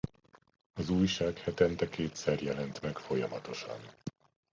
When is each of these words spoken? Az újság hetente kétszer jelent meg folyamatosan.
Az 0.73 0.89
újság 0.89 1.37
hetente 1.37 1.89
kétszer 1.89 2.41
jelent 2.41 2.81
meg 2.81 2.97
folyamatosan. 2.97 3.79